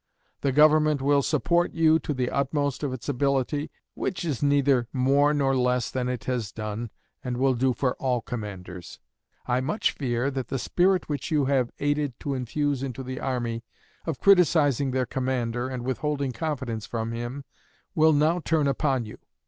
[0.39, 5.31] The Government will support you to the utmost of its ability, which is neither more
[5.31, 6.89] nor less than it has done
[7.23, 8.97] and will do for all commanders.
[9.45, 13.63] I much fear that the spirit which you have aided to infuse into the army,
[14.07, 17.45] of criticizing their commander and withholding confidence from him,
[17.93, 19.19] will now turn upon you.